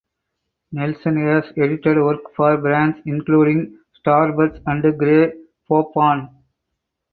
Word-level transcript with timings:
Nelson 0.71 1.17
has 1.27 1.43
edited 1.57 1.95
work 1.97 2.33
for 2.35 2.57
brands 2.57 2.97
including 3.05 3.77
Starburst 4.03 4.59
and 4.65 4.97
Grey 4.97 5.31
Poupon. 5.69 6.27